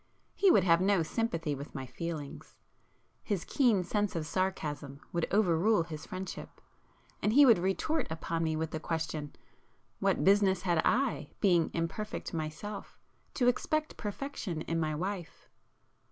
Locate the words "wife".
14.95-15.47